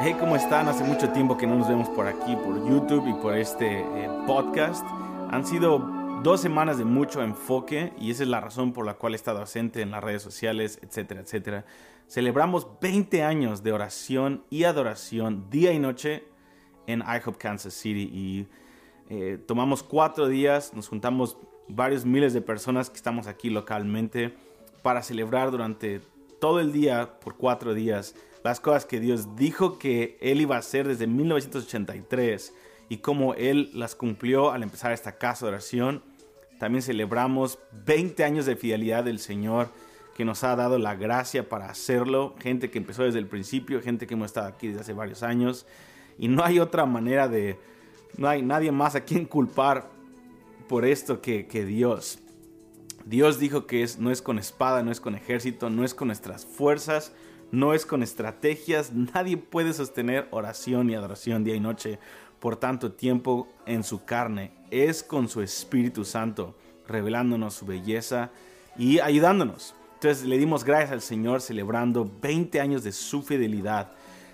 [0.00, 0.66] Hey, ¿cómo están?
[0.66, 4.08] Hace mucho tiempo que no nos vemos por aquí, por YouTube y por este eh,
[4.26, 4.84] podcast.
[5.30, 5.78] Han sido
[6.24, 9.38] dos semanas de mucho enfoque y esa es la razón por la cual he estado
[9.38, 11.64] ausente en las redes sociales, etcétera, etcétera.
[12.08, 16.24] Celebramos 20 años de oración y adoración día y noche
[16.88, 18.48] en IHOP Kansas City y
[19.10, 21.38] eh, tomamos cuatro días, nos juntamos
[21.68, 24.34] varios miles de personas que estamos aquí localmente
[24.82, 26.00] para celebrar durante
[26.40, 30.58] todo el día por cuatro días las cosas que Dios dijo que Él iba a
[30.58, 32.52] hacer desde 1983
[32.90, 36.02] y cómo Él las cumplió al empezar esta casa de oración.
[36.58, 39.70] También celebramos 20 años de fidelidad del Señor
[40.14, 42.34] que nos ha dado la gracia para hacerlo.
[42.38, 45.66] Gente que empezó desde el principio, gente que hemos estado aquí desde hace varios años.
[46.18, 47.58] Y no hay otra manera de...
[48.18, 49.88] No hay nadie más a quien culpar
[50.68, 52.18] por esto que, que Dios.
[53.06, 56.08] Dios dijo que es, no es con espada, no es con ejército, no es con
[56.08, 57.12] nuestras fuerzas,
[57.50, 61.98] no es con estrategias, nadie puede sostener oración y adoración día y noche
[62.40, 68.30] por tanto tiempo en su carne, es con su Espíritu Santo, revelándonos su belleza
[68.76, 69.74] y ayudándonos.
[69.94, 73.92] Entonces le dimos gracias al Señor celebrando 20 años de su fidelidad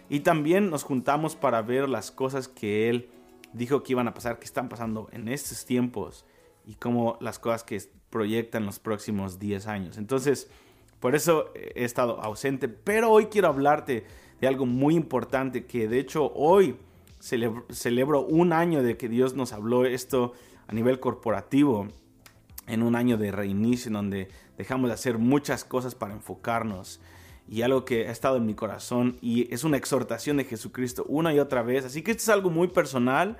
[0.08, 3.10] y también nos juntamos para ver las cosas que Él
[3.52, 6.24] dijo que iban a pasar, que están pasando en estos tiempos
[6.66, 7.80] y cómo las cosas que
[8.10, 9.98] proyectan los próximos 10 años.
[9.98, 10.50] Entonces,
[11.00, 14.04] por eso he estado ausente, pero hoy quiero hablarte
[14.40, 16.76] de algo muy importante que de hecho hoy
[17.20, 20.32] celebro, un año de que Dios nos habló esto
[20.66, 21.88] a nivel corporativo,
[22.66, 27.00] en un año de reinicio en donde dejamos de hacer muchas cosas para enfocarnos
[27.48, 31.34] y algo que ha estado en mi corazón y es una exhortación de Jesucristo una
[31.34, 31.84] y otra vez.
[31.84, 33.38] Así que esto es algo muy personal,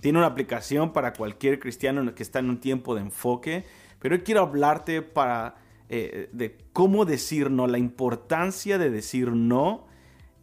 [0.00, 3.66] tiene una aplicación para cualquier cristiano que está en un tiempo de enfoque,
[3.98, 5.56] pero hoy quiero hablarte para
[5.92, 9.88] eh, de cómo decir no, la importancia de decir no.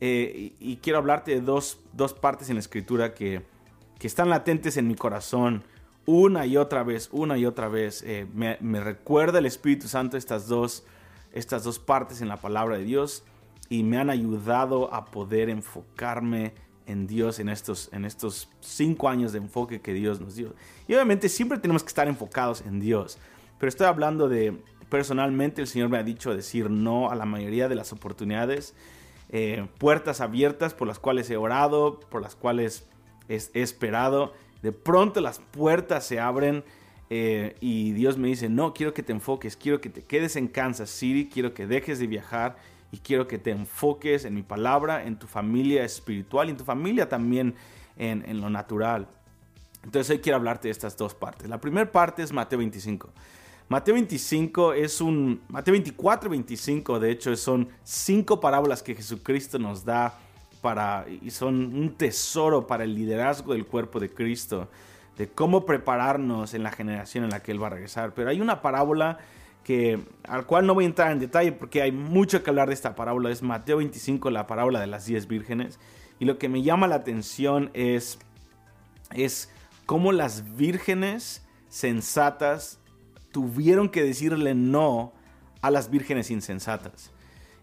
[0.01, 1.79] Eh, y, quiero hablarte de dos,
[2.19, 3.43] partes en la escritura que,
[4.01, 5.63] están latentes en mi corazón
[6.05, 8.03] una y otra vez, una y otra vez.
[8.05, 10.83] Eh, me, recuerda el Espíritu Santo estas dos,
[11.31, 13.23] estas dos partes en la palabra de Dios
[13.69, 16.55] y me han ayudado a poder enfocarme
[16.87, 20.53] en Dios en estos, en estos cinco años de enfoque que Dios nos dio.
[20.89, 23.17] Y obviamente siempre tenemos que estar enfocados en Dios,
[23.57, 27.67] pero estoy hablando de, Personalmente el Señor me ha dicho decir no a la mayoría
[27.67, 28.73] de las oportunidades,
[29.29, 32.87] eh, puertas abiertas por las cuales he orado, por las cuales
[33.27, 34.33] he, esperado.
[34.61, 36.63] De pronto las puertas se abren
[37.09, 40.47] eh, y Dios me dice, no, quiero que te enfoques, quiero que te quedes en
[40.47, 42.55] Kansas City, quiero que dejes de viajar
[42.93, 46.63] y quiero que te enfoques en mi palabra, en tu familia espiritual y en tu
[46.63, 47.55] familia también
[47.97, 49.09] en, en lo natural.
[49.83, 51.49] Entonces hoy quiero hablarte de estas dos partes.
[51.49, 53.09] La primera parte es Mateo 25.
[53.69, 59.83] Mateo 25 es un, Mateo 24 25 de hecho son cinco parábolas que Jesucristo nos
[59.83, 60.17] da
[60.61, 64.69] para, y son un tesoro para el liderazgo del cuerpo de Cristo,
[65.17, 68.13] de cómo prepararnos en la generación en la que Él va a regresar.
[68.13, 69.17] Pero hay una parábola
[69.63, 72.73] que, al cual no voy a entrar en detalle porque hay mucho que hablar de
[72.73, 75.79] esta parábola, es Mateo 25, la parábola de las diez vírgenes.
[76.19, 78.17] Y lo que me llama la atención es,
[79.13, 79.51] es
[79.85, 82.79] cómo las vírgenes sensatas
[83.37, 85.13] tuvieron que decirle no
[85.61, 87.11] a las vírgenes insensatas.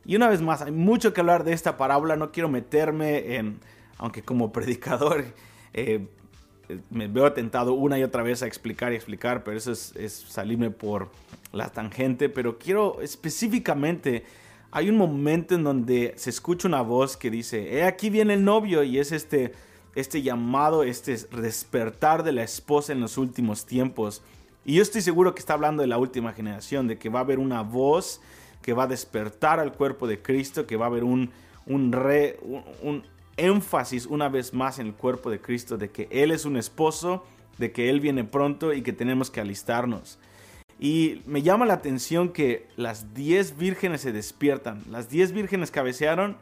[0.05, 3.59] Y una vez más, hay mucho que hablar de esta parábola, no quiero meterme en,
[3.99, 5.25] aunque como predicador
[5.73, 6.07] eh,
[6.91, 10.71] me veo tentado una y otra vez a explicar y explicar, pero eso es, salirme
[10.71, 11.11] por
[11.51, 14.25] la tangente, pero quiero específicamente,
[14.71, 18.45] hay un momento en donde se escucha una voz que dice, eh, aquí viene el
[18.45, 19.55] novio y es este,
[19.97, 24.23] este llamado, este despertar de la esposa en los últimos tiempos
[24.65, 27.23] y yo estoy seguro que está hablando de la última generación, de que va a
[27.23, 28.21] haber una voz
[28.63, 31.31] que va a despertar al cuerpo de Cristo, que va a haber un,
[31.67, 32.39] un, re,
[32.83, 33.05] un,
[33.37, 37.27] énfasis una vez más en el cuerpo de Cristo, de que Él es un esposo,
[37.59, 40.19] de que Él viene pronto y que tenemos que alistarnos.
[40.79, 44.83] Y me llama la atención que las 10 vírgenes se despiertan.
[44.91, 46.37] Las 10 vírgenes cabecearon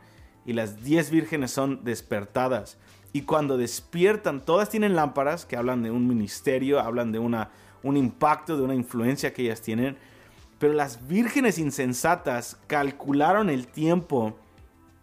[0.46, 2.78] y las 10 vírgenes son despertadas.
[3.12, 7.50] Y cuando despiertan, todas tienen lámparas que hablan de un ministerio, hablan de una
[7.82, 9.96] un impacto, de una influencia que ellas tienen.
[10.58, 14.36] Pero las vírgenes insensatas calcularon el tiempo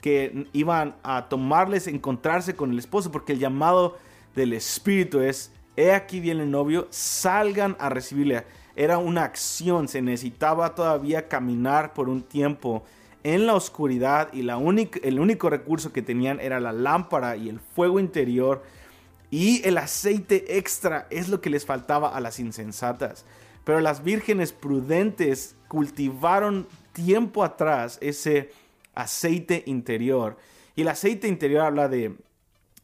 [0.01, 3.97] que iban a tomarles encontrarse con el esposo, porque el llamado
[4.35, 8.45] del Espíritu es, he aquí viene el novio, salgan a recibirle.
[8.75, 12.83] Era una acción, se necesitaba todavía caminar por un tiempo
[13.23, 14.57] en la oscuridad y la
[15.03, 18.63] el único recurso que tenían era la lámpara y el fuego interior
[19.31, 23.25] y el aceite extra es lo que les faltaba a las insensatas.
[23.63, 28.51] Pero las vírgenes prudentes cultivaron tiempo atrás ese
[28.95, 30.37] aceite interior.
[30.75, 32.15] Y el aceite interior habla de,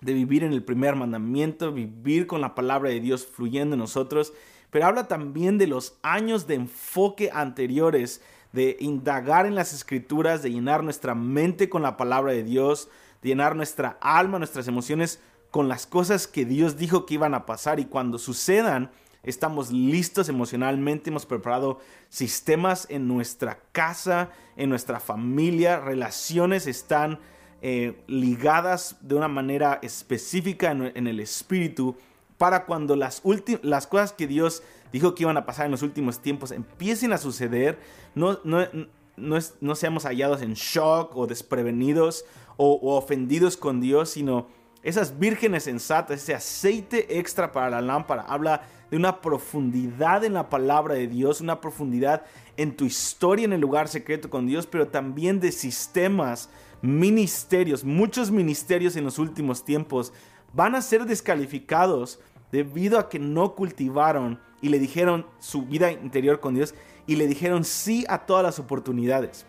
[0.01, 4.33] de vivir en el primer mandamiento, vivir con la palabra de Dios fluyendo en nosotros,
[4.69, 8.21] pero habla también de los años de enfoque anteriores,
[8.51, 12.89] de indagar en las escrituras, de llenar nuestra mente con la palabra de Dios,
[13.21, 15.19] de llenar nuestra alma, nuestras emociones
[15.55, 17.79] con las cosas que Dios dijo que iban a pasar.
[17.79, 18.91] Y cuando sucedan,
[19.23, 21.79] estamos listos emocionalmente, hemos preparado
[22.09, 27.19] sistemas en nuestra casa, en nuestra familia, relaciones están
[27.61, 31.95] eh, ligadas de una manera específica en, el espíritu
[32.37, 33.21] para cuando las,
[33.61, 34.61] las cosas que Dios
[34.91, 37.79] dijo que iban a pasar en los últimos tiempos empiecen a suceder,
[38.13, 38.67] no, no,
[39.15, 42.25] no, seamos hallados en shock o desprevenidos
[42.57, 44.47] o ofendidos con Dios, sino
[44.85, 48.61] esas vírgenes sensatas, ese aceite extra para la lámpara, habla
[48.91, 52.23] de una profundidad en la palabra de Dios, una profundidad
[52.55, 56.49] en tu historia en el lugar secreto con Dios, pero también de sistemas,
[56.83, 60.13] ministerios, muchos ministerios en los últimos tiempos
[60.53, 62.19] van a ser descalificados
[62.51, 66.75] debido a que no cultivaron y le dijeron su vida interior con Dios
[67.07, 69.47] y le dijeron sí a todas las oportunidades.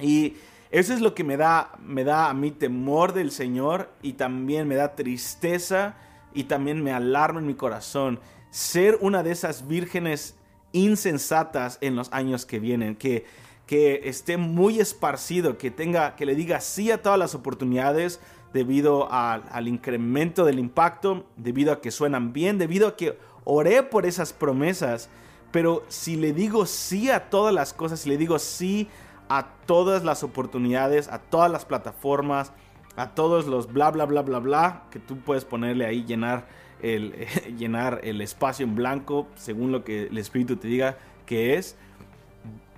[0.00, 0.36] Y
[0.72, 4.66] eso es lo que me da, me da a mí temor del Señor y también
[4.66, 5.96] me da tristeza
[6.32, 8.18] y también me alarma en mi corazón
[8.50, 10.34] ser una de esas vírgenes
[10.72, 13.26] insensatas en los años que vienen, que,
[13.66, 18.18] que esté muy esparcido, que tenga, que le diga sí a todas las oportunidades
[18.54, 24.06] debido al incremento del impacto, debido a que suenan bien, debido a que oré por
[24.06, 25.10] esas promesas,
[25.50, 28.88] pero si le digo sí a todas las cosas, si le digo sí
[29.32, 32.52] a todas las oportunidades, a todas las plataformas,
[32.96, 36.46] a todos los bla bla bla bla bla que tú puedes ponerle ahí, llenar
[36.82, 37.26] el,
[37.58, 41.76] llenar el espacio en blanco según lo que el Espíritu te diga que es.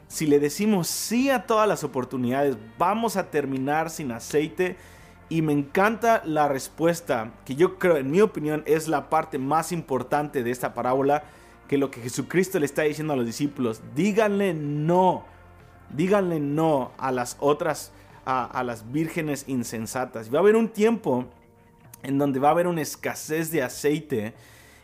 [0.06, 4.76] Si le decimos sí a todas las oportunidades, vamos a terminar sin aceite.
[5.28, 9.72] Y me encanta la respuesta, que yo creo, en mi opinión, es la parte más
[9.72, 11.24] importante de esta parábola,
[11.66, 15.24] que lo que Jesucristo le está diciendo a los discípulos, díganle no
[15.90, 17.92] díganle no a las otras,
[18.24, 20.32] a, las vírgenes insensatas.
[20.32, 21.26] Va a haber un tiempo
[22.02, 24.34] en donde va a haber una escasez de aceite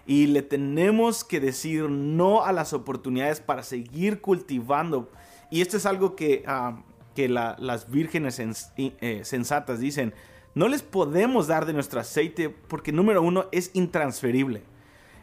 [0.06, 5.11] y le tenemos que decir no a las oportunidades para seguir cultivando.
[5.50, 6.82] Y esto es algo que, ah,
[7.14, 8.41] que las vírgenes
[8.76, 10.14] eh, sensatas dicen.
[10.53, 14.62] No les podemos dar de nuestro aceite porque número uno es intransferible.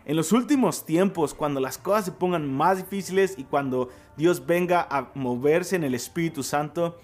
[0.08, 4.88] En los últimos tiempos, cuando las cosas se pongan más difíciles y cuando Dios venga
[4.90, 6.98] a moverse en el Espíritu Santo,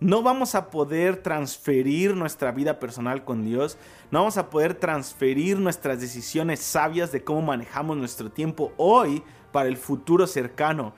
[0.00, 3.78] no vamos a poder transferir nuestra vida personal con Dios,
[4.10, 9.22] no vamos a poder transferir nuestras decisiones sabias de cómo manejamos nuestro tiempo hoy
[9.52, 10.94] para el futuro cercano.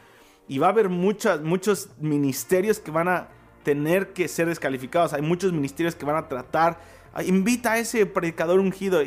[0.48, 3.28] Y va a haber muchos muchos ministerios que van a
[3.64, 5.12] tener que ser descalificados.
[5.12, 6.80] Hay muchos ministerios que van a tratar,
[7.22, 9.02] invita a ese predicador ungido,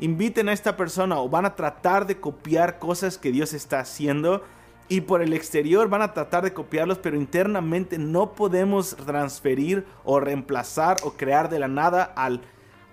[0.00, 4.42] inviten a esta persona o van a tratar de copiar cosas que Dios está haciendo
[4.88, 10.20] y por el exterior van a tratar de copiarlos, pero internamente no podemos transferir o
[10.20, 12.42] reemplazar o crear de la nada al,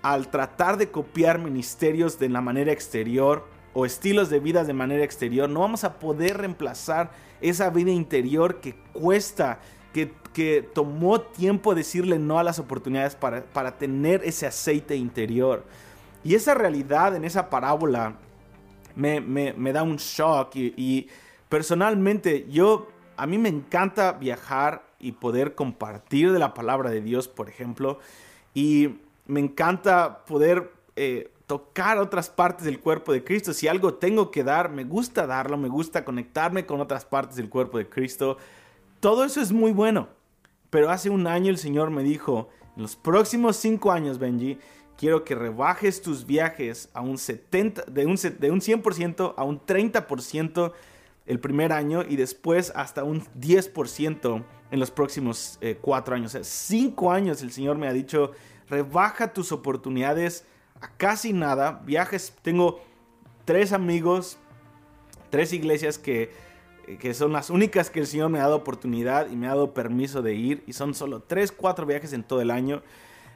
[0.00, 5.04] al tratar de copiar ministerios de la manera exterior o estilos de vida de manera
[5.04, 5.48] exterior.
[5.48, 7.10] No vamos a poder reemplazar
[7.40, 9.60] esa vida interior que cuesta,
[9.92, 15.64] que, que tomó tiempo decirle no a las oportunidades para, para tener ese aceite interior.
[16.24, 18.16] Y esa realidad en esa parábola
[18.94, 21.08] me, da un shock y,
[21.48, 27.28] personalmente yo, a mí me encanta viajar y poder compartir de la palabra de Dios,
[27.28, 27.98] por ejemplo,
[28.54, 33.52] y me encanta poder eh, tocar otras partes del cuerpo de Cristo.
[33.52, 37.48] Si algo tengo que dar, me gusta darlo, me gusta conectarme con otras partes del
[37.48, 38.38] cuerpo de Cristo.
[39.00, 40.08] Todo eso es muy bueno.
[40.70, 44.58] Pero hace un año el Señor me dijo, en los próximos cinco años, Benji,
[45.02, 49.60] quiero que rebajes tus viajes a un 70, de un, de un 100% a un
[49.60, 50.72] 30%
[51.26, 56.26] el primer año y después hasta un 10% en los próximos eh, cuatro años.
[56.26, 58.30] O sea, cinco años el Señor me ha dicho,
[58.68, 60.44] rebaja tus oportunidades
[60.80, 61.82] a casi nada.
[61.84, 62.80] Viajes, tengo
[63.44, 64.38] tres amigos,
[65.30, 66.30] tres iglesias que,
[67.00, 69.74] que son las únicas que el Señor me ha dado oportunidad y me ha dado
[69.74, 70.62] permiso de ir.
[70.68, 72.84] Y son solo tres, cuatro viajes en todo el año.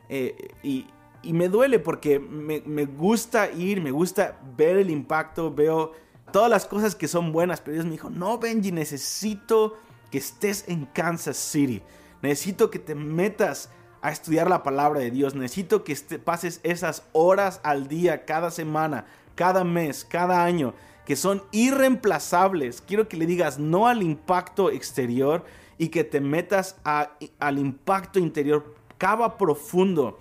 [0.08, 0.86] Eh, y,
[1.26, 5.92] y me duele porque me, gusta ir, me gusta ver el impacto, veo
[6.32, 9.76] todas las cosas que son buenas, pero Dios me dijo, no Benji, necesito
[10.10, 11.82] que estés en Kansas City,
[12.22, 13.70] necesito que te metas
[14.02, 19.06] a estudiar la palabra de Dios, necesito que pases esas horas al día, cada semana,
[19.34, 22.82] cada mes, cada año, que son irreemplazables.
[22.82, 25.44] Quiero que le digas no al impacto exterior
[25.76, 28.74] y que te metas al impacto interior.
[28.96, 30.18] Cava profundo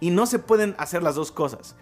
[0.00, 1.76] Y no se pueden hacer las dos cosas.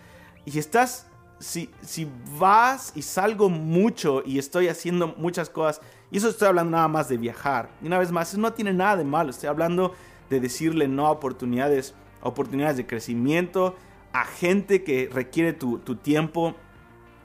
[0.44, 1.06] Y si estás,
[1.38, 5.80] si, si vas y salgo mucho y estoy haciendo muchas cosas,
[6.10, 7.70] y eso estoy hablando nada más de viajar.
[7.82, 9.30] Y una vez más, eso no tiene nada de malo.
[9.30, 9.92] Estoy hablando
[10.30, 13.74] de decirle no a oportunidades, oportunidades de crecimiento,
[14.12, 16.54] a gente que requiere tu, tu tiempo,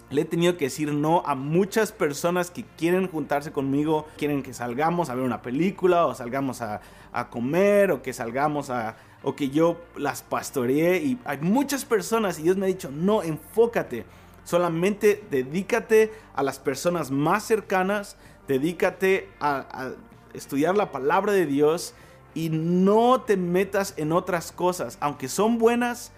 [0.09, 4.53] le he tenido que decir no a muchas personas que quieren juntarse conmigo, quieren que
[4.53, 6.81] salgamos a ver una película o salgamos a,
[7.29, 8.95] comer o que salgamos a...
[9.23, 13.21] o que yo las pastoreé y hay muchas personas y Dios me ha dicho, no,
[13.23, 14.05] enfócate,
[14.43, 19.91] solamente dedícate a las personas más cercanas, dedícate a,
[20.33, 21.95] estudiar la palabra de Dios
[22.35, 26.11] y no te metas en otras cosas, aunque son buenas,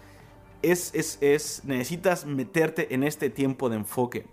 [0.61, 0.91] es,
[1.21, 4.27] es, necesitas meterte en este tiempo de enfoque.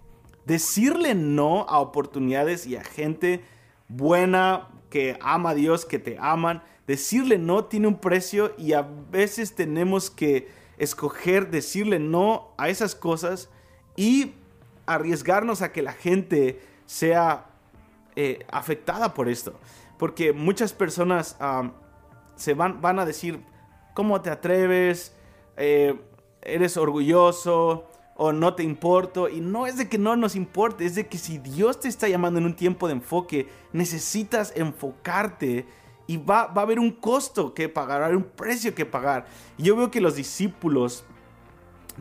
[0.47, 3.45] Decirle no a oportunidades y a gente
[3.87, 6.63] buena que ama a Dios, que te aman.
[6.87, 12.95] Decirle no tiene un precio y a veces tenemos que escoger decirle no a esas
[12.95, 13.51] cosas
[13.97, 14.33] y
[14.87, 17.47] arriesgarnos a que la gente sea
[18.17, 19.59] eh, afectada por esto.
[19.99, 21.37] Porque muchas personas
[22.37, 23.43] se van, van a decir,
[23.95, 25.13] ¿cómo te atreves?
[25.57, 26.01] Eh,
[26.41, 29.31] eres orgulloso o no te importo.
[29.31, 32.09] Y no es de que no nos importe, es de que si Dios te está
[32.09, 35.67] llamando en un tiempo de enfoque, necesitas enfocarte
[36.07, 39.27] y va, va a haber un costo que pagar, un precio que pagar.
[39.57, 41.05] Y yo veo que los discípulos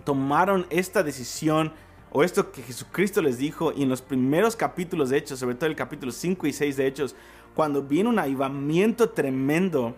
[0.03, 1.71] tomaron esta decisión
[2.11, 5.69] o esto que Jesucristo les dijo y en los primeros capítulos de Hechos, sobre todo
[5.69, 7.15] el capítulo 5 y 6 de Hechos,
[7.53, 9.95] cuando viene un avivamiento tremendo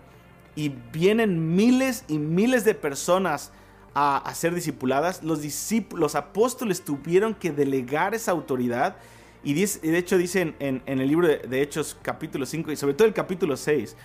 [0.54, 3.52] y vienen miles y miles de personas
[3.94, 8.96] a, ser discipuladas, los, discípulos, apóstoles tuvieron que delegar esa autoridad.
[9.42, 13.14] Y de hecho dicen en, el libro de, Hechos capítulo 5 y sobre todo el
[13.14, 13.96] capítulo 6,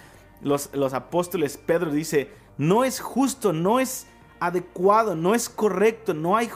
[0.41, 4.07] los, los apóstoles, Pedro dice, no es justo, no es
[4.39, 6.49] adecuado, no es correcto, no, hay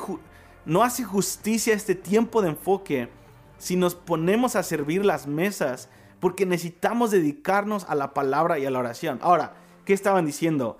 [0.65, 3.09] no hace justicia este tiempo de enfoque
[3.57, 8.71] si nos ponemos a servir las mesas, porque necesitamos dedicarnos a la palabra y a
[8.71, 9.19] la oración.
[9.21, 9.53] Ahora,
[9.85, 10.77] ¿qué estaban diciendo?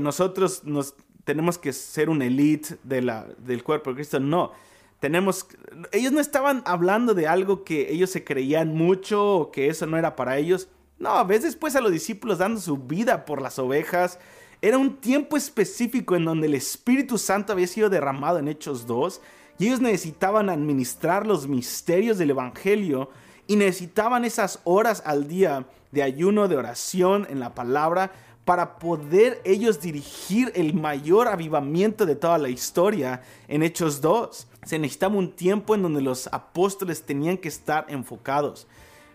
[0.00, 0.94] Nosotros nos
[1.28, 4.18] tenemos que ser un elite del cuerpo de Cristo.
[4.18, 4.52] No.
[4.98, 5.46] Tenemos.
[5.92, 9.98] Ellos no estaban hablando de algo que ellos se creían mucho o que eso no
[9.98, 10.70] era para ellos.
[10.98, 14.18] No, a veces pues a los discípulos dando su vida por las ovejas.
[14.62, 19.20] Era un tiempo específico en donde el Espíritu Santo había sido derramado en Hechos 2
[19.58, 23.10] y ellos necesitaban administrar los misterios del Evangelio
[23.46, 28.12] y necesitaban esas horas al día de ayuno, de oración en la palabra
[28.48, 34.48] para poder ellos dirigir el mayor avivamiento de toda la historia en Hechos 2.
[34.64, 38.66] Se necesitaba un tiempo en donde los apóstoles tenían que estar enfocados.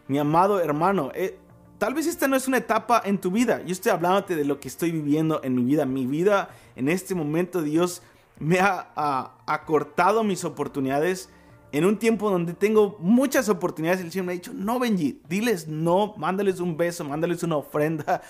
[0.07, 1.39] Mi amado hermano, eh,
[1.79, 3.63] tal vez esta no es una etapa en tu vida.
[3.65, 5.87] Yo estoy hablándote de lo que estoy viviendo en mi vida.
[5.87, 8.03] Mi vida en este momento Dios
[8.37, 11.31] me ha acortado mis oportunidades
[11.71, 13.99] en un tiempo donde tengo muchas oportunidades.
[14.01, 18.21] El Señor me ha dicho, no Benji, diles no, mándales un beso, mándales una ofrenda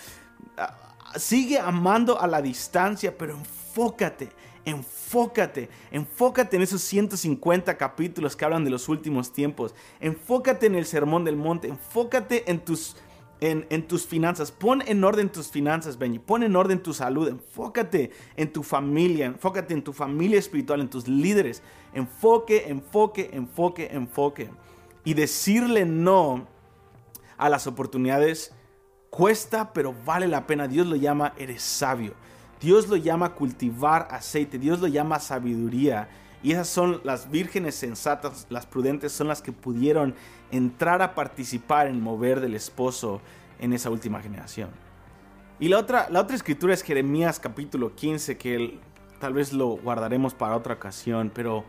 [1.15, 4.29] sigue amando a la distancia, pero enfócate,
[4.65, 9.73] enfócate, enfócate en esos 150 capítulos que hablan de los últimos tiempos.
[9.99, 12.95] Enfócate en el sermón del monte, enfócate en tus,
[13.41, 14.51] en, en tus finanzas.
[14.51, 16.19] Pon en orden tus finanzas, Benny.
[16.19, 17.27] Pon en orden tu salud.
[17.27, 21.61] Enfócate en tu familia, enfócate en tu familia espiritual, en tus líderes.
[21.93, 24.49] Enfoque, enfoque, enfoque, enfoque.
[25.05, 26.47] Y decirle no
[27.37, 28.53] a las oportunidades
[29.13, 30.67] Cuesta, pero vale la pena.
[30.67, 32.15] Dios lo llama, eres sabio.
[32.59, 34.57] Dios lo llama cultivar aceite.
[34.57, 36.09] Dios lo llama sabiduría.
[36.41, 40.15] Y esas son las vírgenes sensatas, las prudentes, son las que pudieron
[40.49, 43.21] entrar a participar en mover del esposo
[43.59, 44.71] en esa última generación.
[45.59, 48.79] Y la otra, la otra escritura es Jeremías capítulo 15, que
[49.19, 51.65] tal vez lo guardaremos para otra ocasión, pero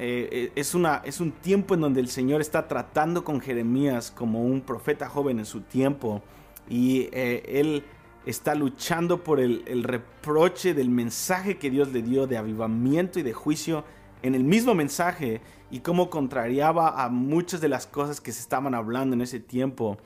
[0.00, 4.42] eh, es, una, es un tiempo en donde el Señor está tratando con Jeremías como
[4.42, 6.24] un profeta joven en su tiempo
[6.68, 7.84] y eh, él
[8.26, 13.32] está luchando por el, reproche del mensaje que Dios le dio de avivamiento y de
[13.32, 13.84] juicio
[14.22, 18.74] en el mismo mensaje y cómo contrariaba a muchas de las cosas que se estaban
[18.74, 19.96] hablando en ese tiempo.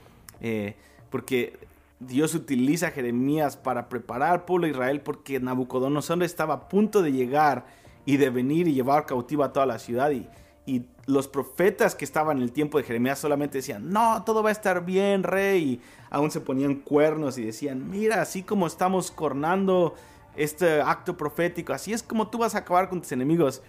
[0.40, 0.76] Eh,
[1.10, 1.58] porque
[1.98, 7.02] Dios utiliza a Jeremías para preparar al pueblo de Israel porque Nabucodonosor estaba a punto
[7.02, 7.66] de llegar
[8.04, 10.28] y de venir y llevar cautiva a toda la ciudad y,
[10.64, 14.50] y los profetas que estaban en el tiempo de Jeremías solamente decían, no, todo va
[14.50, 15.62] a estar bien, rey.
[15.62, 19.94] Y aún se ponían cuernos y decían, mira, así como estamos cornando
[20.36, 23.62] este acto profético, así es como tú vas a acabar con tus enemigos.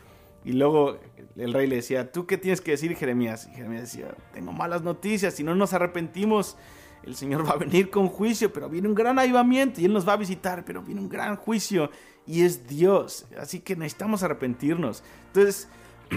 [0.45, 0.99] Y luego
[1.35, 3.47] el rey le decía, ¿tú qué tienes que decir, Jeremías?
[3.51, 6.57] Y Jeremías decía, tengo malas noticias, si no nos arrepentimos,
[7.03, 10.07] el Señor va a venir con juicio, pero viene un gran avivamiento y Él nos
[10.07, 11.89] va a visitar, pero viene un gran juicio
[12.27, 13.25] y es Dios.
[13.39, 15.03] Así que necesitamos arrepentirnos.
[15.27, 15.67] Entonces,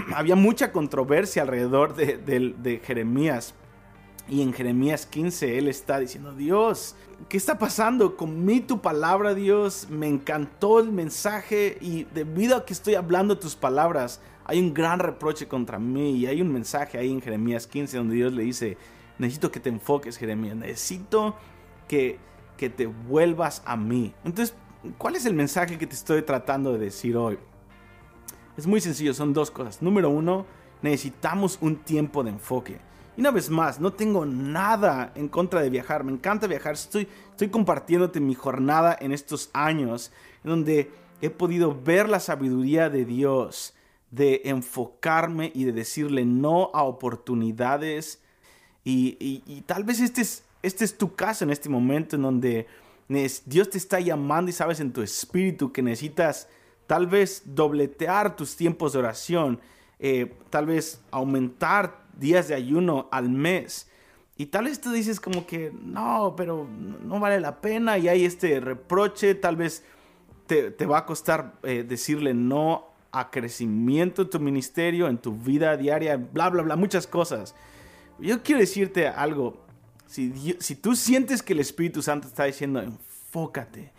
[0.15, 3.53] había mucha controversia alrededor de, Jeremías.
[4.29, 6.95] Y en Jeremías 15 Él está diciendo, Dios,
[7.29, 8.17] ¿qué está pasando?
[8.17, 13.37] Con mí tu palabra, Dios, me encantó el mensaje y debido a que estoy hablando
[13.37, 17.67] tus palabras, hay un gran reproche contra mí y hay un mensaje ahí en Jeremías
[17.67, 18.77] 15 donde Dios le dice,
[19.17, 21.35] necesito que te enfoques, Jeremías, necesito
[21.87, 22.19] que,
[22.57, 24.13] que te vuelvas a mí.
[24.25, 24.55] Entonces,
[24.97, 27.37] ¿cuál es el mensaje que te estoy tratando de decir hoy?
[28.57, 29.81] Es muy sencillo, son dos cosas.
[29.81, 30.45] Número uno,
[30.81, 32.79] necesitamos un tiempo de enfoque.
[33.15, 37.07] Y una vez más, no tengo nada en contra de viajar, me encanta viajar, estoy,
[37.31, 40.11] estoy compartiéndote mi jornada en estos años,
[40.43, 43.73] en donde he podido ver la sabiduría de Dios,
[44.11, 48.21] de enfocarme y de decirle no a oportunidades
[48.89, 52.67] y, tal vez este es, este es tu caso en este momento en donde
[53.45, 56.47] Dios te está llamando y sabes en tu espíritu que necesitas
[56.87, 59.59] tal vez dobletear tus tiempos de oración,
[59.99, 63.89] eh, tal vez aumentar días de ayuno al mes.
[64.37, 66.67] Y tal vez tú dices como que no, pero
[67.03, 69.83] no vale la pena y hay este reproche, tal vez
[70.45, 75.75] te, va a costar eh, decirle no a crecimiento en tu ministerio, en tu vida
[75.75, 77.55] diaria, bla, bla, bla, muchas cosas.
[78.19, 79.57] Yo quiero decirte algo.
[80.05, 83.91] Si, si tú sientes que el Espíritu Santo está diciendo, enfócate,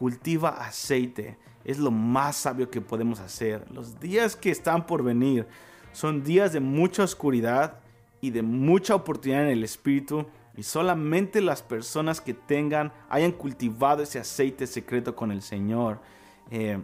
[0.00, 3.70] cultiva aceite, es lo más sabio que podemos hacer.
[3.70, 5.46] Los días que están por venir
[5.92, 7.80] son días de mucha oscuridad
[8.22, 10.24] y de mucha oportunidad en el Espíritu.
[10.56, 16.00] Y solamente las personas que tengan, hayan cultivado ese aceite secreto con el Señor
[16.50, 16.82] eh,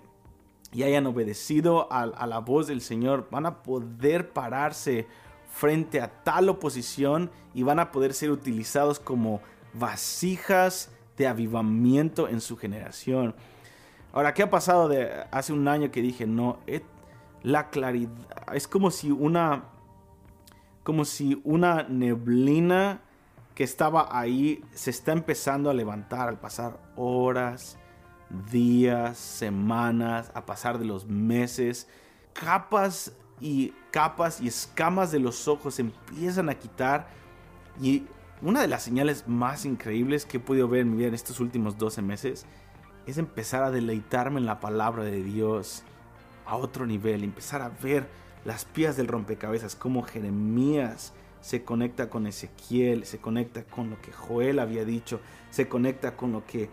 [0.70, 5.06] y hayan obedecido a, a la voz del Señor, van a poder pararse
[5.50, 9.40] frente a tal oposición y van a poder ser utilizados como
[9.73, 13.35] vasijas de avivamiento en su generación.
[14.12, 16.58] Ahora, ¿qué ha pasado de hace un año que dije, no,
[17.43, 18.10] la claridad,
[18.54, 19.64] es como si una,
[20.82, 23.00] como si una neblina
[23.54, 27.78] que estaba ahí se está empezando a levantar al pasar horas,
[28.50, 31.88] días, semanas, a pasar de los meses,
[32.32, 37.08] capas y capas y escamas de los ojos empiezan a quitar.
[37.80, 38.04] Y
[38.42, 41.40] una de las señales más increíbles que he podido ver en mi vida en estos
[41.40, 42.44] últimos 12 meses
[43.06, 45.84] es empezar a deleitarme en la palabra de Dios
[46.44, 48.08] a otro nivel, empezar a ver
[48.44, 54.12] las piezas del rompecabezas, como Jeremías se conecta con Ezequiel, se conecta con lo que
[54.12, 55.20] Joel había dicho,
[55.50, 56.68] se conecta con lo que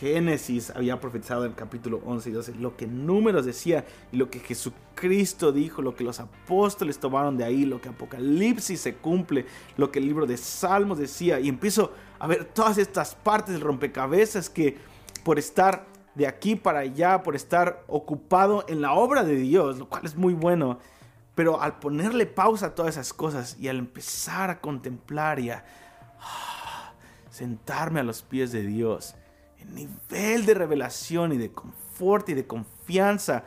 [0.00, 4.30] Génesis había profetizado en el capítulo 11 y 12, lo que Números decía y lo
[4.30, 9.46] que Jesucristo dijo, lo que los apóstoles tomaron de ahí, lo que Apocalipsis se cumple,
[9.76, 11.38] lo que el libro de Salmos decía.
[11.40, 14.78] Y empiezo a ver todas estas partes del rompecabezas que
[15.24, 19.88] por estar de aquí para allá, por estar ocupado en la obra de Dios, lo
[19.88, 20.78] cual es muy bueno,
[21.34, 25.64] pero al ponerle pausa a todas esas cosas y al empezar a contemplar y a
[26.20, 26.92] ah,
[27.30, 29.14] sentarme a los pies de Dios,
[29.62, 33.44] el nivel de revelación y de confort y de confianza.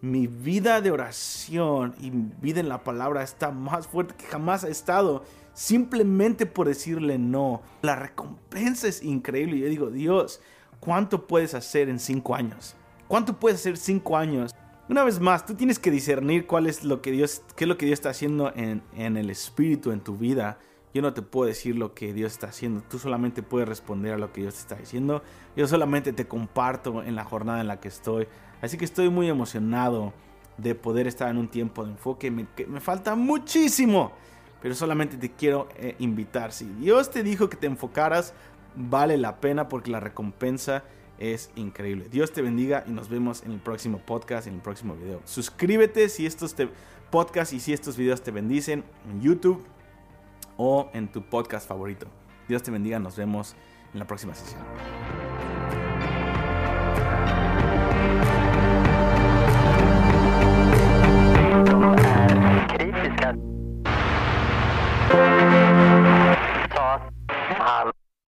[0.00, 4.64] Mi vida de oración y mi vida en la palabra está más fuerte que jamás
[4.64, 5.24] ha estado.
[5.54, 7.62] Simplemente por decirle no.
[7.82, 9.58] La recompensa es increíble.
[9.58, 10.40] Yo digo, Dios,
[10.80, 12.76] ¿cuánto puedes hacer en cinco años?
[13.08, 14.54] ¿Cuánto puedes hacer cinco años?
[14.88, 17.76] Una vez más, tú tienes que discernir cuál es lo que Dios, qué es lo
[17.76, 20.58] que Dios está haciendo en, en el espíritu, en tu vida.
[20.96, 22.80] Yo no te puedo decir lo que Dios está haciendo.
[22.80, 25.22] Tú solamente puedes responder a lo que Dios te está diciendo.
[25.54, 28.26] Yo solamente te comparto en la jornada en la que estoy.
[28.62, 30.14] Así que estoy muy emocionado
[30.56, 32.30] de poder estar en un tiempo de enfoque.
[32.30, 34.12] Me, me falta muchísimo.
[34.62, 36.50] Pero solamente te quiero eh, invitar.
[36.50, 38.32] Si Dios te dijo que te enfocaras,
[38.74, 40.82] vale la pena porque la recompensa
[41.18, 42.08] es increíble.
[42.10, 45.20] Dios te bendiga y nos vemos en el próximo podcast, en el próximo video.
[45.26, 46.56] Suscríbete si estos
[47.10, 49.62] podcasts y si estos videos te bendicen en YouTube
[50.56, 52.06] o en tu podcast favorito.
[52.48, 53.56] Dios te bendiga, nos vemos
[53.92, 54.62] en la próxima sesión.